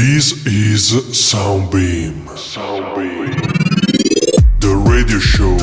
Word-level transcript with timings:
This 0.00 0.46
is 0.46 0.92
Soundbeam. 1.10 2.24
Soundbeam. 2.36 3.34
The 4.60 4.76
radio 4.88 5.18
show 5.18 5.54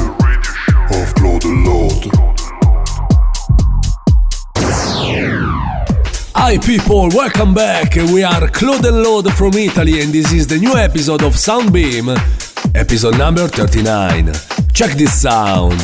of 0.91 1.15
Claude 1.15 1.45
Lord. 1.45 2.11
Hi 6.35 6.57
people, 6.57 7.07
welcome 7.15 7.53
back. 7.53 7.95
We 7.95 8.23
are 8.23 8.49
Claude 8.49 8.85
and 8.85 9.03
Lode 9.03 9.31
from 9.31 9.53
Italy 9.53 10.01
and 10.01 10.11
this 10.11 10.33
is 10.33 10.47
the 10.47 10.57
new 10.57 10.75
episode 10.75 11.23
of 11.23 11.35
Soundbeam, 11.35 12.13
episode 12.75 13.17
number 13.17 13.47
39. 13.47 14.33
Check 14.73 14.97
this 14.97 15.13
sound. 15.13 15.81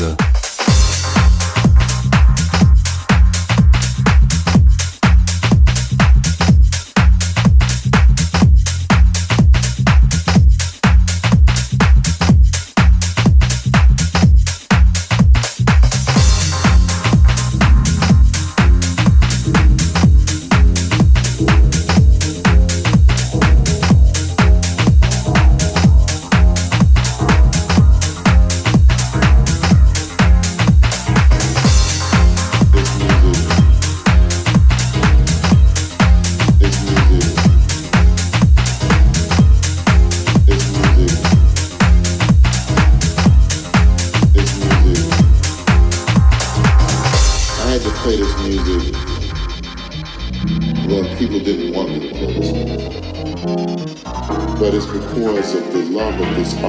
Almost 56.24 56.62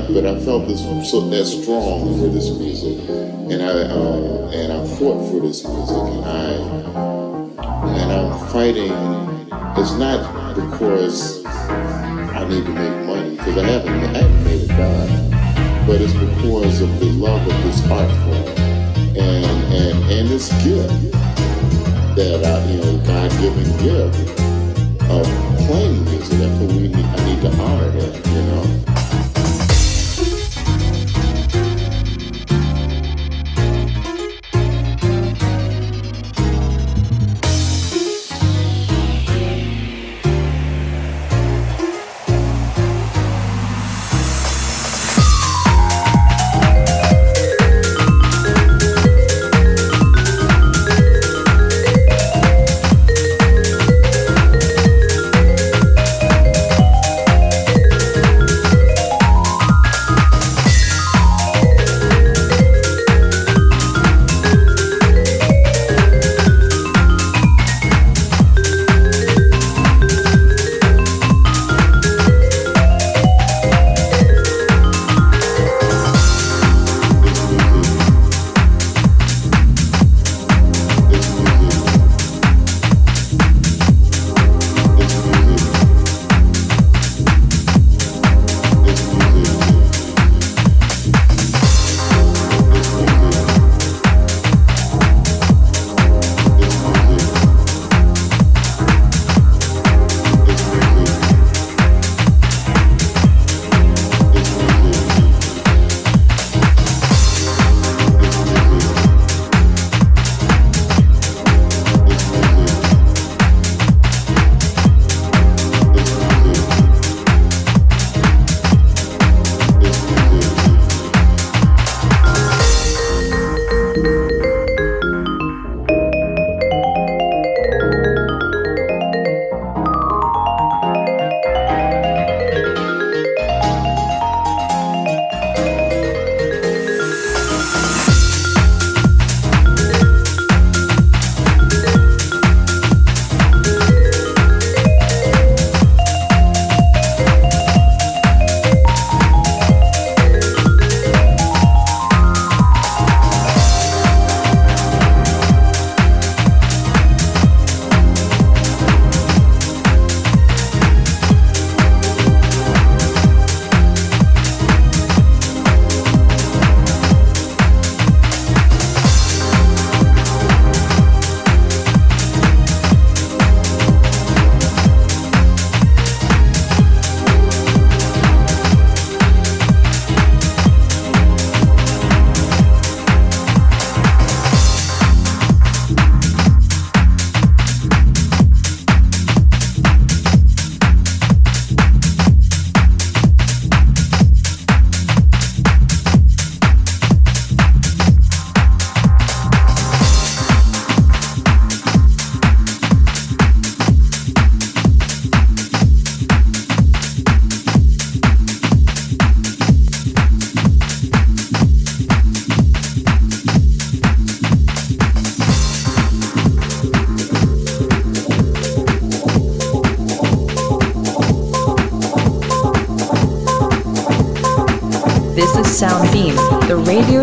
I 0.00 0.12
but 0.12 0.24
I 0.24 0.38
felt 0.40 0.66
this 0.66 0.80
so 1.10 1.28
that 1.28 1.44
strong 1.44 2.18
for 2.18 2.28
this 2.28 2.50
music, 2.56 2.98
and 3.08 3.62
I 3.62 3.68
uh, 3.68 4.50
and 4.52 4.72
I 4.72 4.86
fought 4.96 5.28
for 5.30 5.40
this 5.40 5.66
music, 5.66 5.96
and 5.96 6.24
I 6.24 6.52
and 8.00 8.12
I'm 8.12 8.48
fighting. 8.48 8.92
It's 9.76 9.92
not 9.92 10.54
because 10.54 11.44
I 11.44 12.46
need 12.48 12.64
to 12.64 12.72
make 12.72 13.06
money 13.06 13.30
because 13.36 13.58
I 13.58 13.66
haven't 13.66 14.16
I 14.16 14.18
haven't 14.18 14.44
made 14.44 14.62
a 14.62 14.68
dime, 14.68 15.86
but 15.86 16.00
it's 16.00 16.14
because 16.14 16.80
of 16.80 17.00
the 17.00 17.06
love 17.06 17.42
of 17.42 17.62
this 17.64 17.84
art 17.90 18.10
form 18.24 18.56
and 19.18 19.74
and 19.74 20.10
and 20.10 20.28
this 20.28 20.48
gift 20.64 21.12
that 22.16 22.40
I 22.44 22.70
you 22.70 22.78
know 22.80 22.96
God 23.04 23.30
given 23.40 23.68
gift 23.84 24.40
of 25.10 25.26
playing 25.66 26.04
music. 26.04 26.38
That's 26.38 26.60
what 26.60 26.72
we 26.72 26.88
need. 26.88 27.04
I 27.04 27.24
need 27.26 27.42
to 27.42 27.52
honor 27.60 27.90
that, 27.90 28.26
you 28.26 28.42
know. 28.42 28.99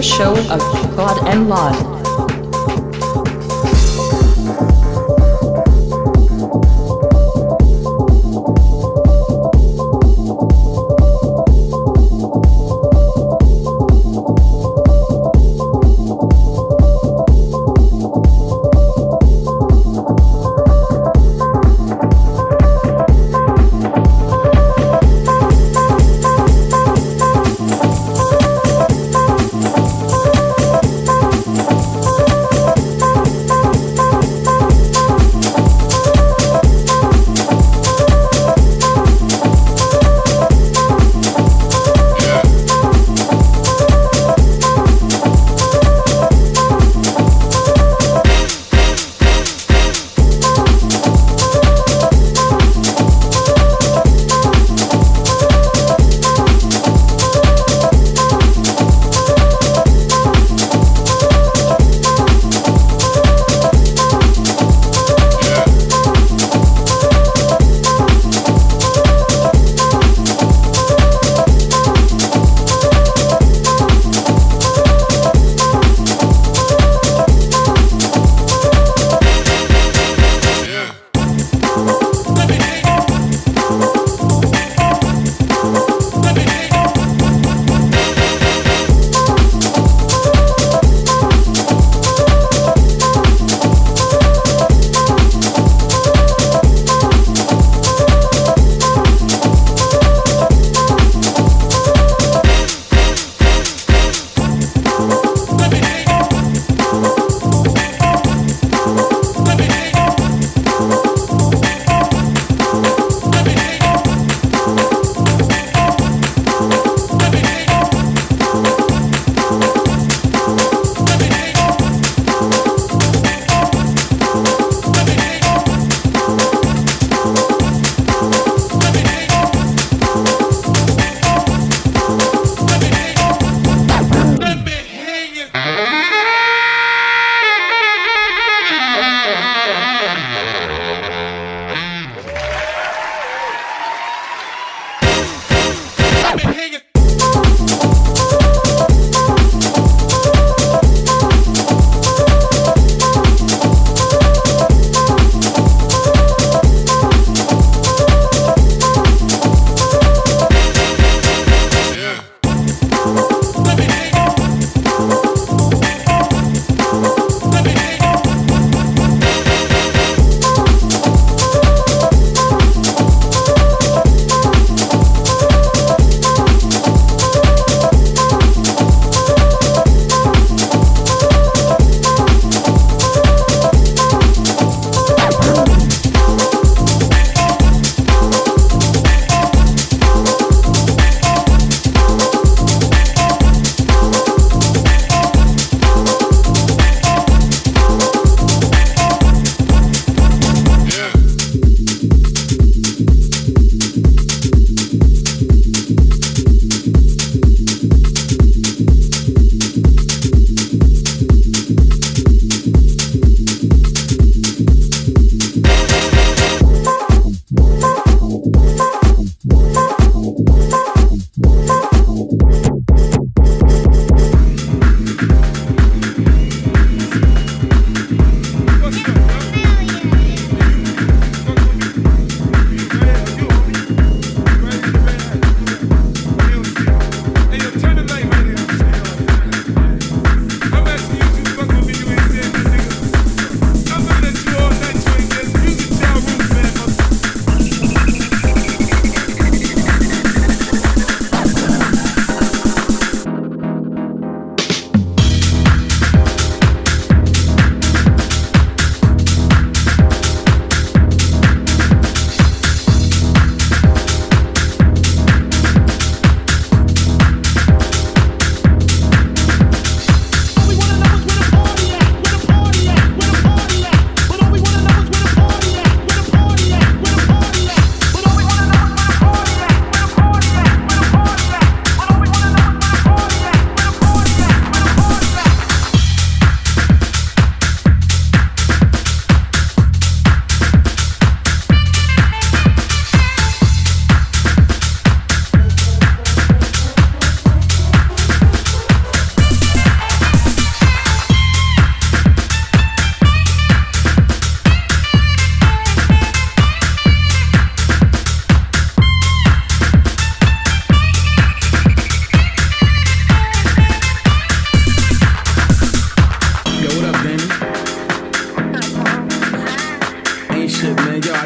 Show 0.01 0.33
of 0.51 0.59
God 0.95 1.27
and 1.27 1.49
Laud. 1.49 1.86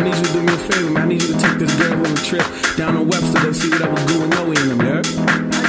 I 0.02 0.04
need 0.04 0.16
you 0.16 0.24
to 0.24 0.34
do 0.34 0.42
me 0.42 0.54
a 0.54 0.58
favor, 0.58 0.90
man. 0.90 1.04
I 1.04 1.06
need 1.06 1.22
you 1.22 1.28
to 1.28 1.40
take 1.40 1.60
this 1.60 1.76
girl 1.76 1.94
on 1.94 2.12
a 2.12 2.16
trip 2.16 2.44
down 2.76 2.96
to 2.96 3.04
Webster. 3.04 3.40
Go 3.40 3.52
see 3.52 3.70
what 3.70 3.84
I 3.84 3.90
was 3.90 4.04
doing, 4.06 4.30
knowing 4.32 4.68
them, 4.68 4.82
yeah? 4.82 5.61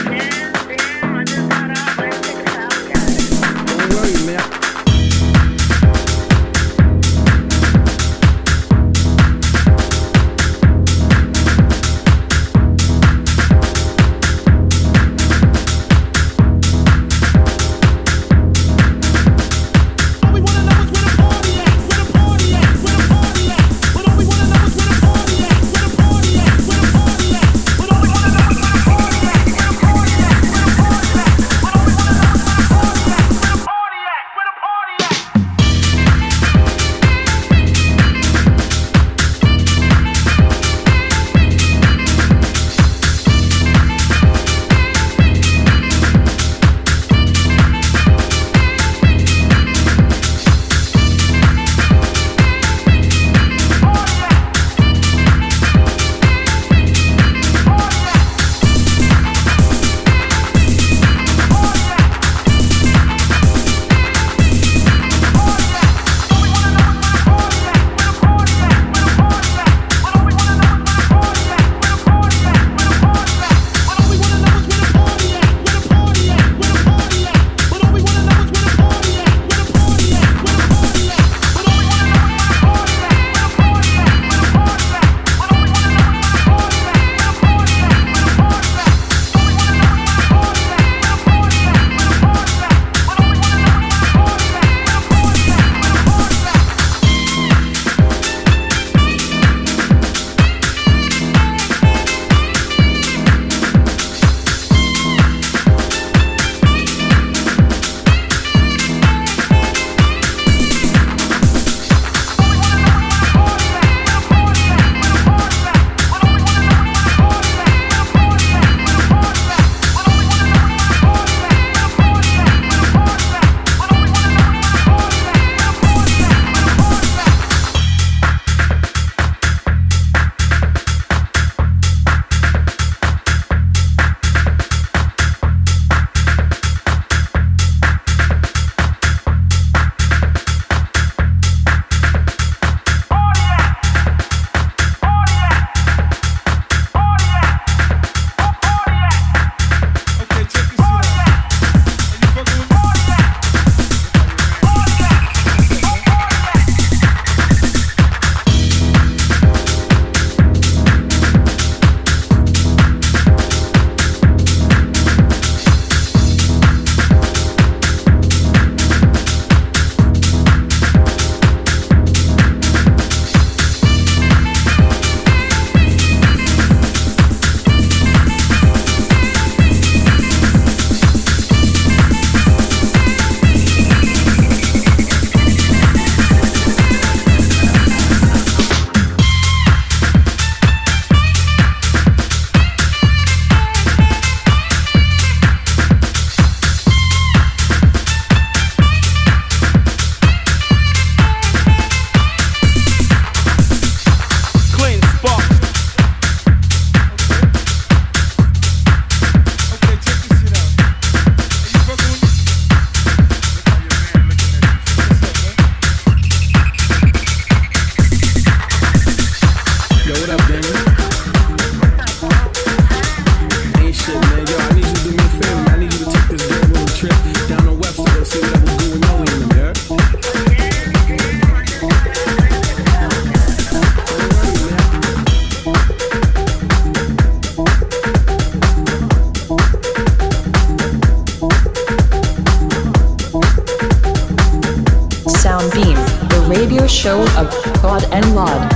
And 248.13 248.35
Laud. 248.35 248.72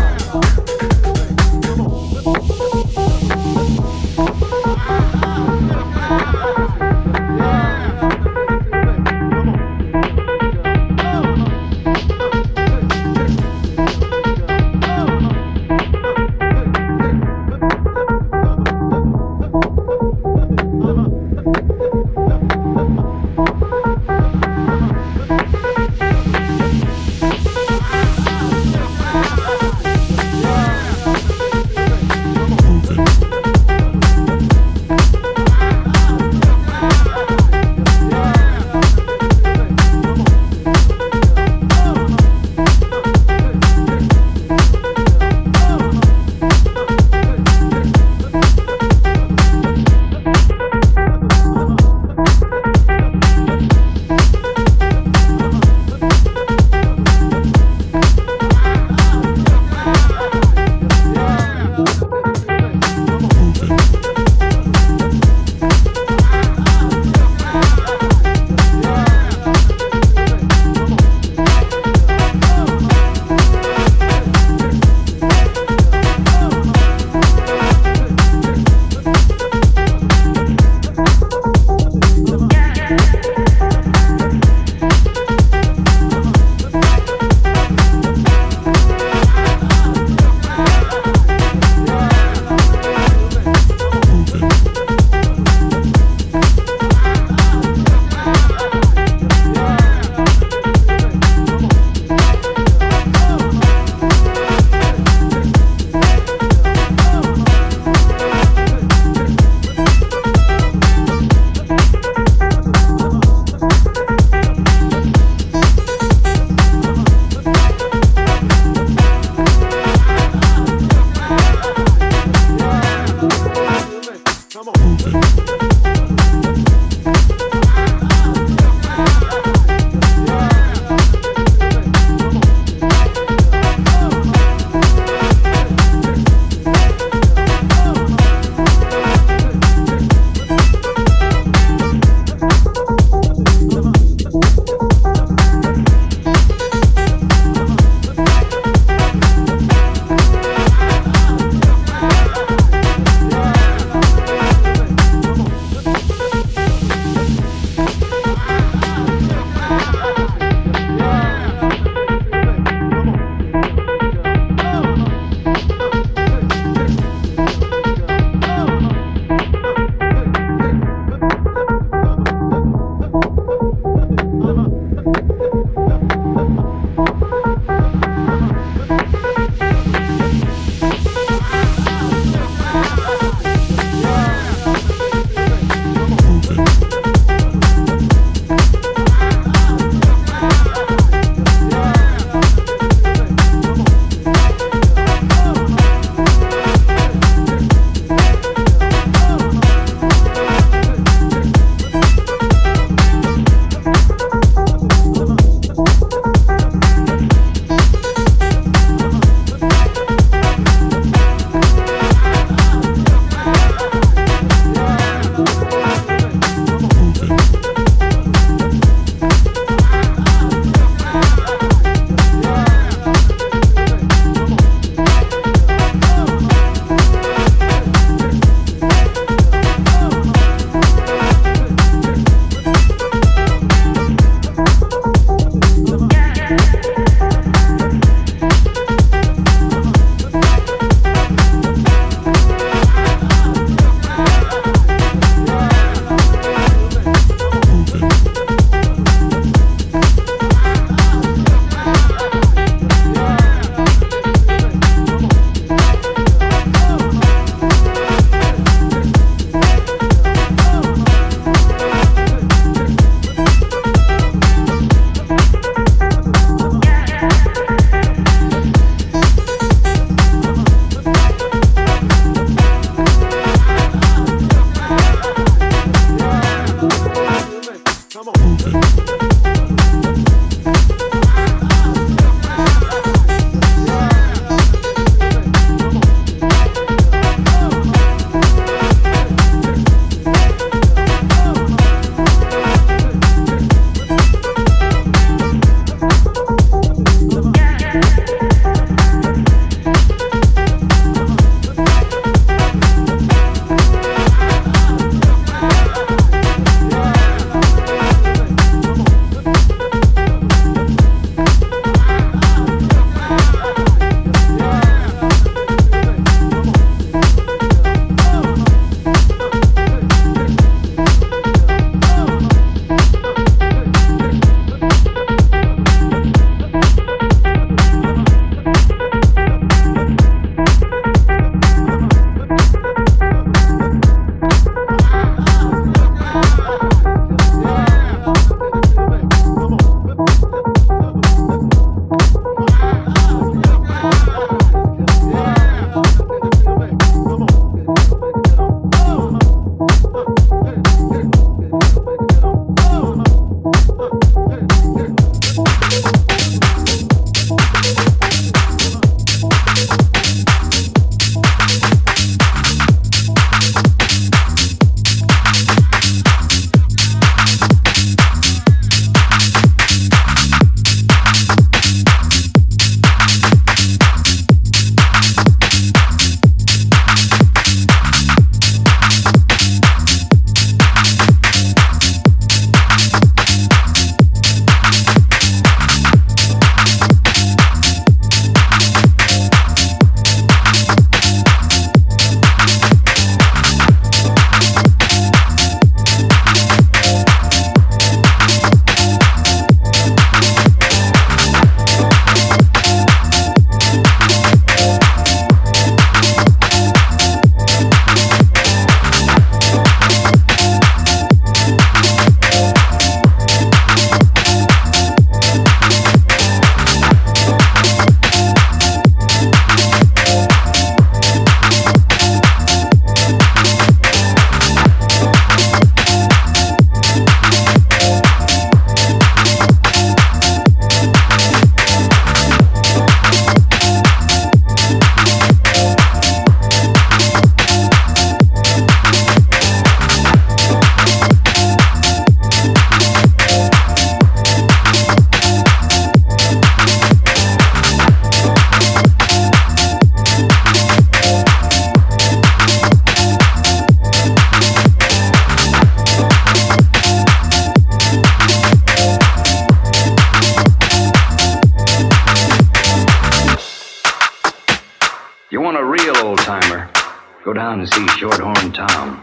To 467.86 467.94
see 467.94 468.06
Shorthorn 468.18 468.72
Tom. 468.74 469.20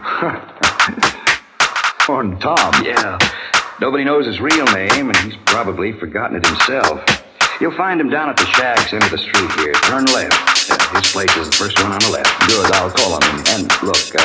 Horn 2.06 2.38
Tom? 2.38 2.84
Yeah. 2.84 3.18
Nobody 3.80 4.04
knows 4.04 4.26
his 4.26 4.40
real 4.40 4.64
name, 4.66 5.08
and 5.10 5.16
he's 5.18 5.36
probably 5.44 5.92
forgotten 5.92 6.36
it 6.36 6.46
himself. 6.46 7.04
You'll 7.60 7.76
find 7.76 8.00
him 8.00 8.08
down 8.08 8.28
at 8.28 8.36
the 8.36 8.46
shacks 8.46 8.92
end 8.92 9.02
of 9.04 9.10
the 9.10 9.18
street 9.18 9.50
here. 9.60 9.72
Turn 9.84 10.04
left. 10.06 10.34
His 10.96 11.12
place 11.12 11.36
is 11.36 11.50
the 11.50 11.56
first 11.56 11.82
one 11.82 11.92
on 11.92 11.98
the 12.00 12.10
left. 12.10 12.30
Good, 12.48 12.70
I'll 12.72 12.90
call 12.90 13.20
him. 13.20 13.42
And 13.52 13.68
look, 13.82 14.14
uh, 14.14 14.22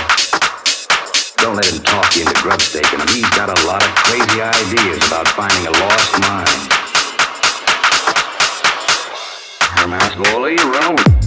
don't 1.38 1.56
let 1.56 1.68
him 1.72 1.84
talk 1.84 2.16
you 2.16 2.22
into 2.22 2.34
grub 2.42 2.62
staking 2.62 3.00
him. 3.00 3.08
He's 3.10 3.30
got 3.32 3.50
a 3.50 3.60
lot 3.68 3.84
of 3.84 3.92
crazy 4.08 4.42
ideas 4.42 5.06
about 5.08 5.28
finding 5.30 5.68
a 5.68 5.72
lost 5.72 6.12
mine. 6.22 6.70
Hermas 9.76 10.14
Goli, 10.16 10.58
run 10.58 11.19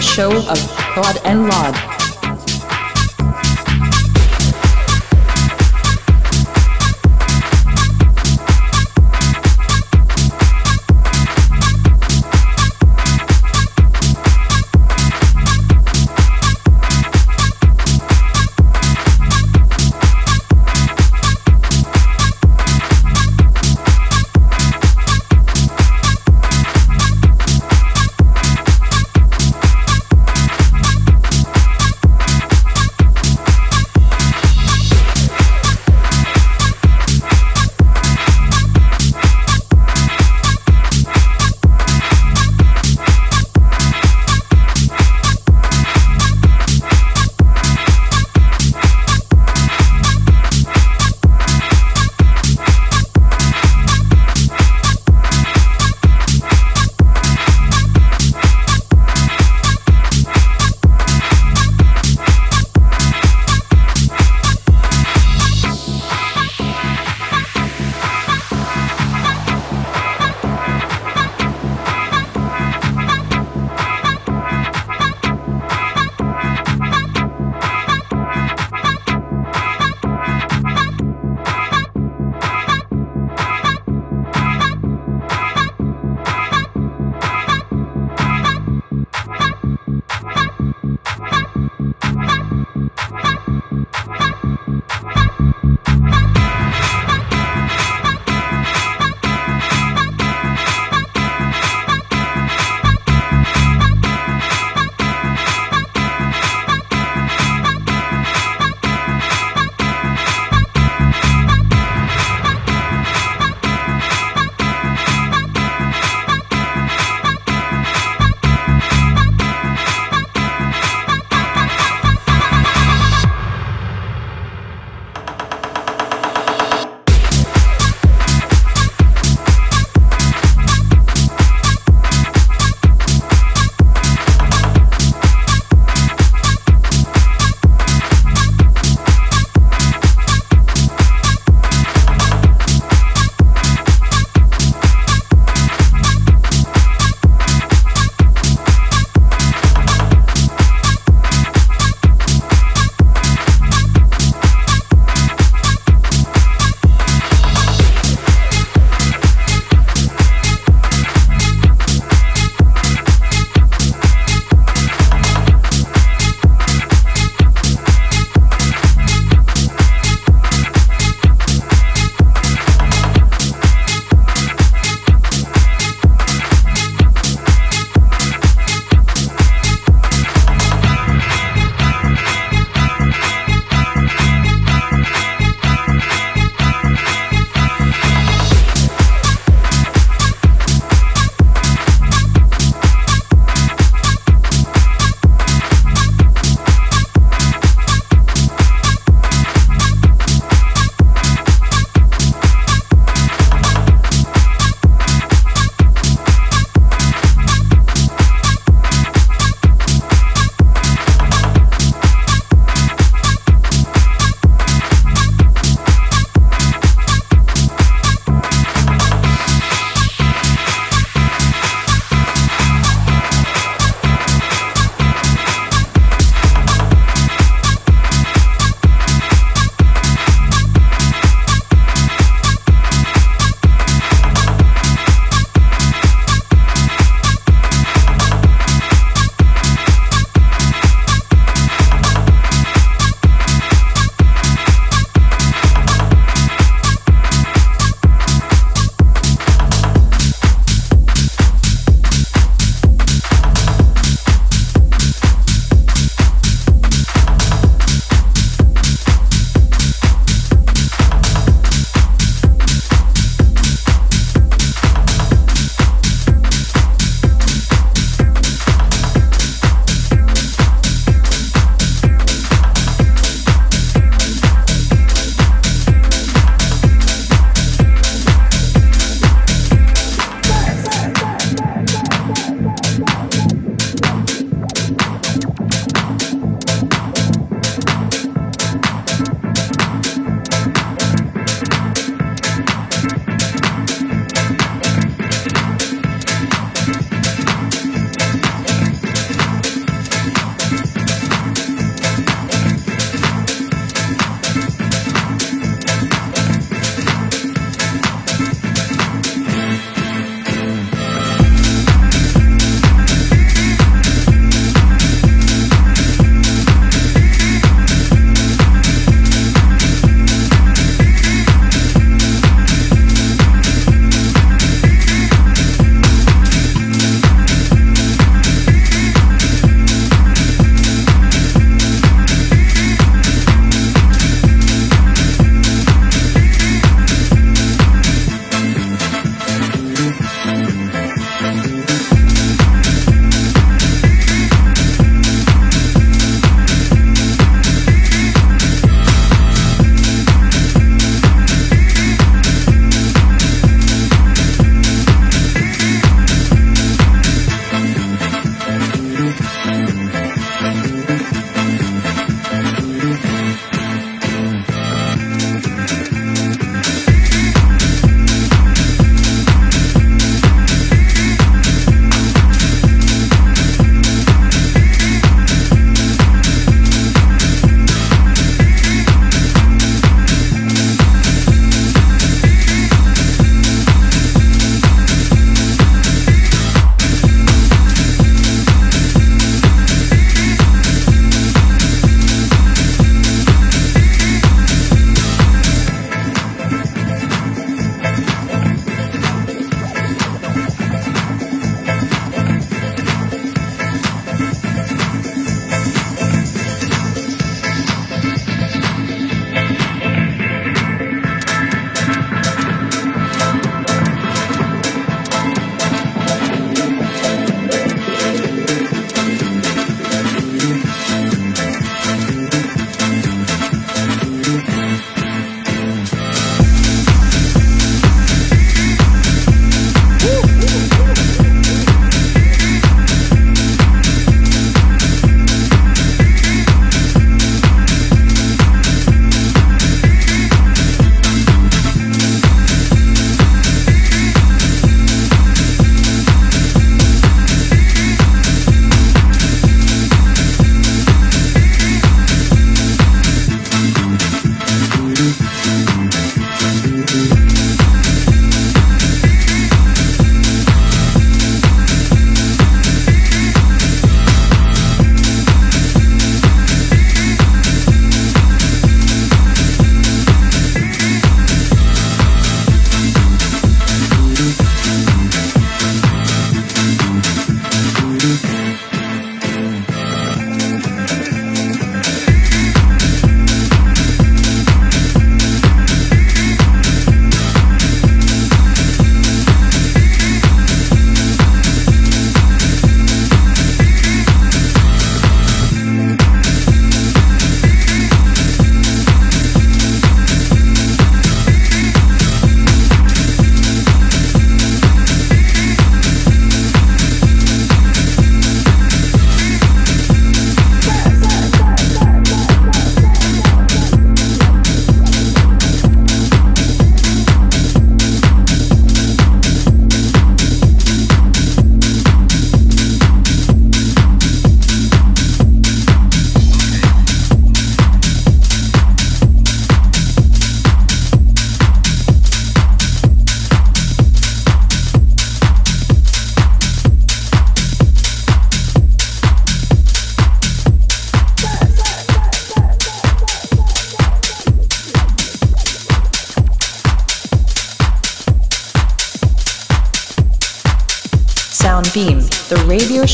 show 0.00 0.30
of 0.30 0.58
Claude 0.94 1.18
and 1.24 1.48
Laud. 1.48 1.97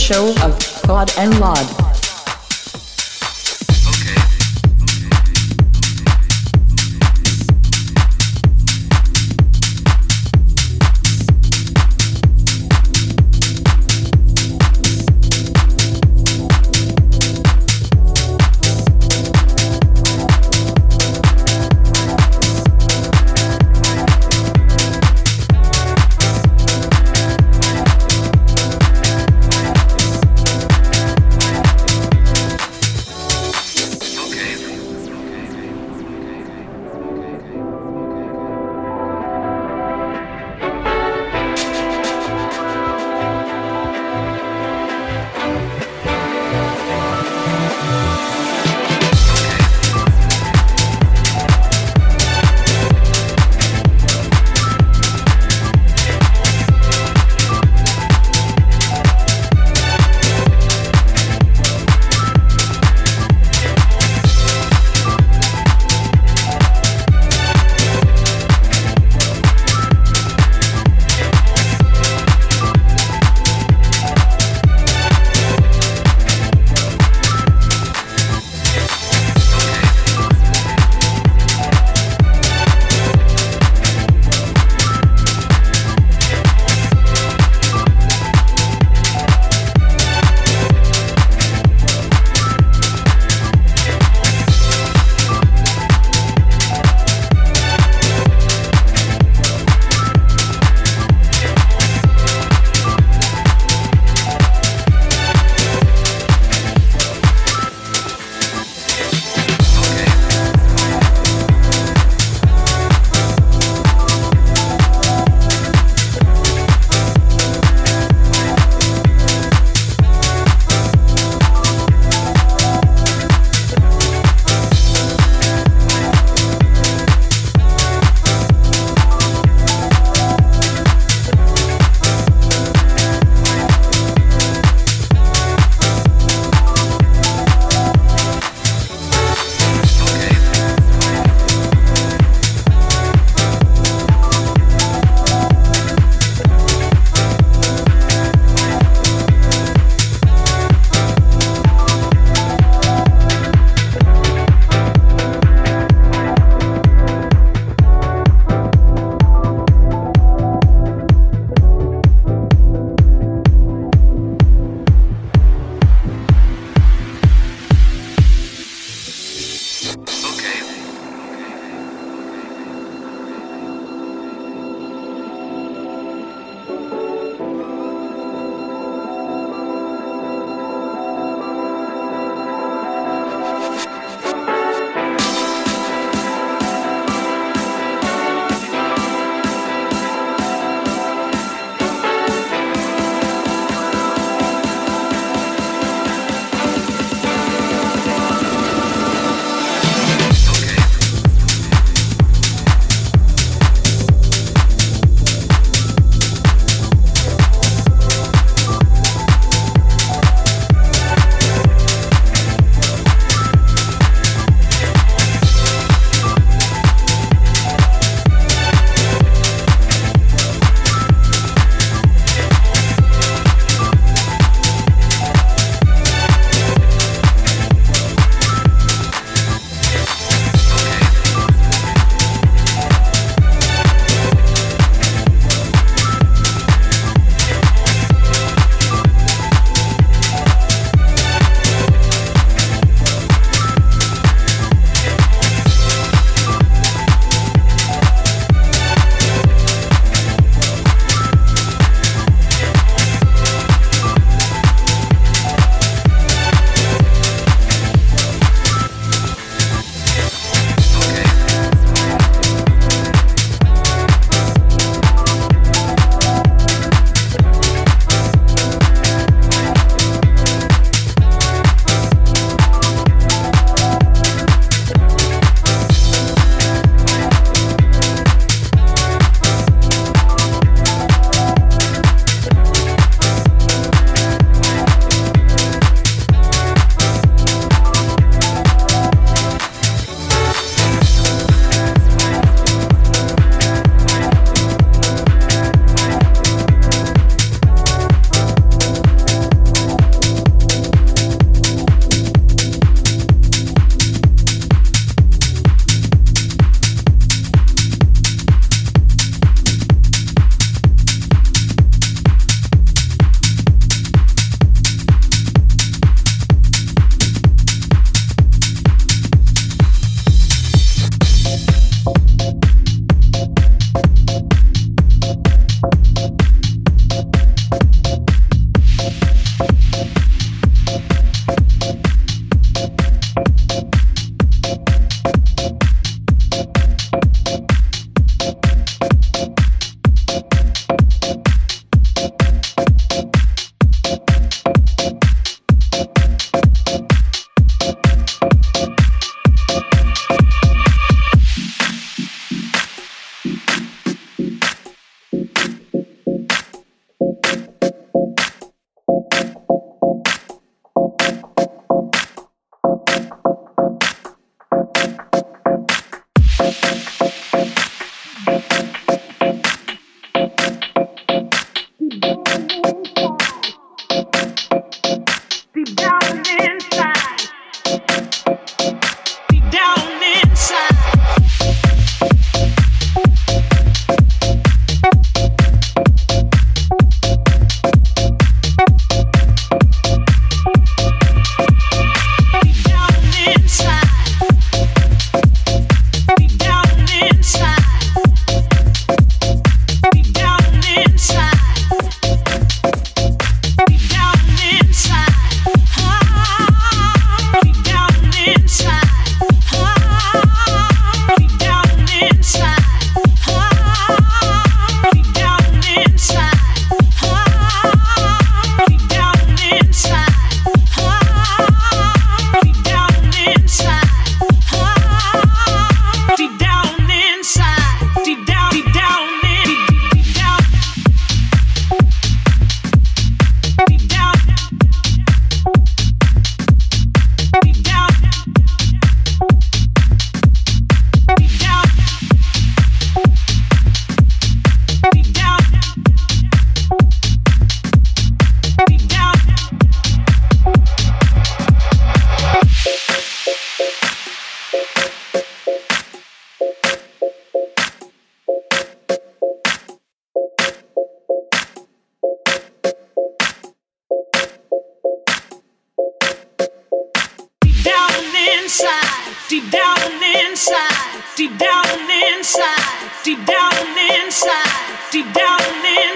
Show 0.04 0.34
of 0.42 0.58
Claude 0.82 1.10
and 1.16 1.83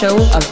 show 0.00 0.16
of 0.16 0.49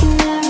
to 0.00 0.06
never 0.16 0.49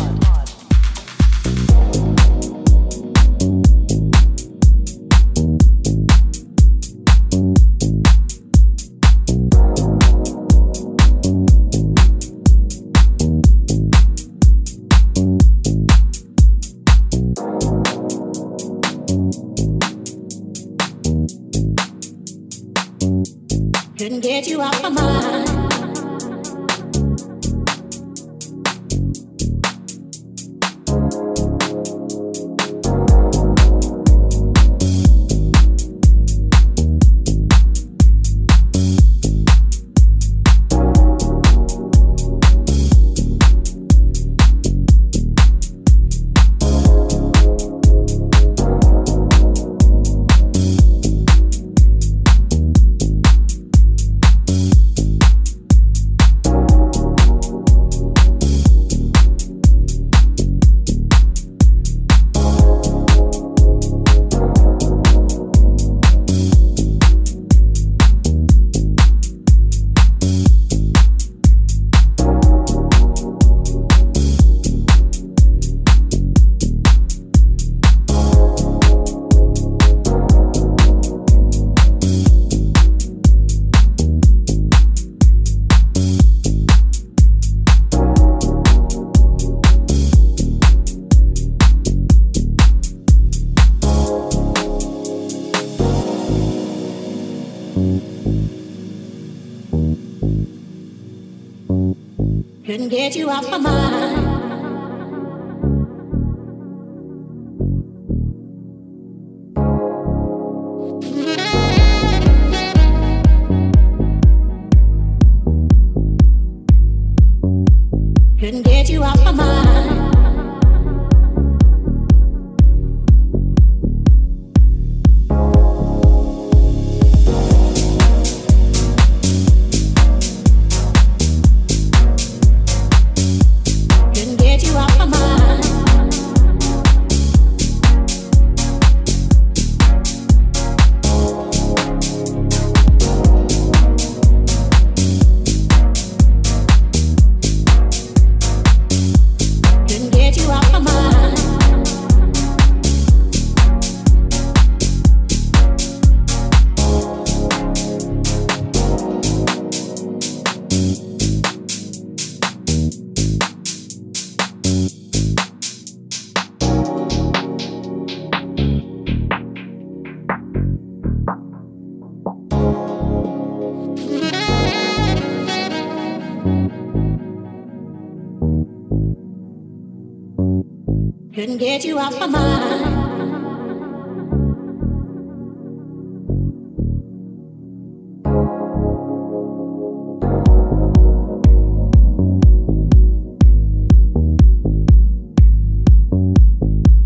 You 181.91 181.99
off 181.99 182.17
my 182.17 182.25
mind. 182.25 182.85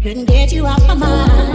Couldn't 0.04 0.26
get 0.26 0.54
you 0.54 0.68
off 0.68 0.88
my 0.88 0.94
mind. 0.94 1.55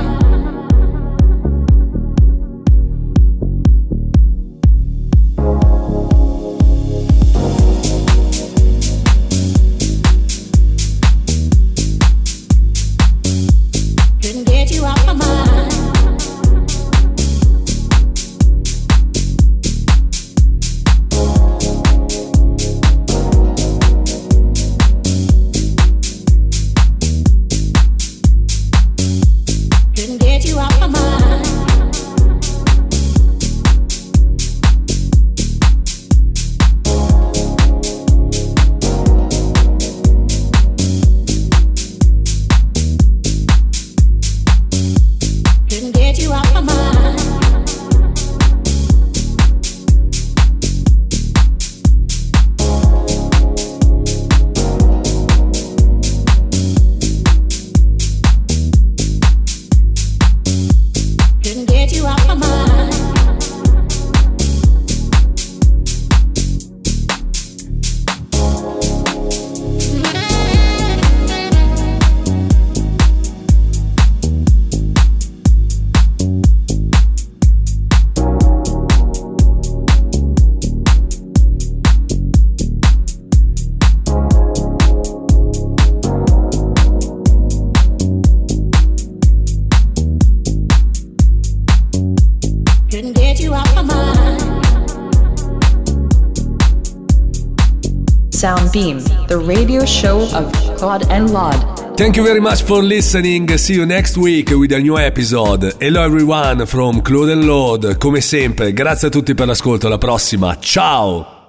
Soundbeam, 98.70 99.26
the 99.26 99.36
radio 99.36 99.84
show 99.84 100.22
of 100.34 100.52
Claude 100.76 101.06
and 101.10 101.30
Laud. 101.30 101.96
Thank 101.96 102.16
you 102.16 102.24
very 102.24 102.40
much 102.40 102.62
for 102.62 102.82
listening. 102.82 103.56
See 103.58 103.74
you 103.74 103.84
next 103.84 104.16
week 104.16 104.50
with 104.50 104.72
a 104.72 104.78
new 104.78 104.96
episode. 104.96 105.74
Hello 105.80 106.02
everyone 106.02 106.64
from 106.66 107.02
Claude 107.02 107.30
and 107.30 107.44
Lord. 107.44 107.98
Come 107.98 108.20
sempre, 108.20 108.72
grazie 108.72 109.08
a 109.08 109.10
tutti 109.10 109.34
per 109.34 109.46
l'ascolto. 109.46 109.86
Alla 109.86 109.98
prossima. 109.98 110.56
Ciao! 110.58 111.39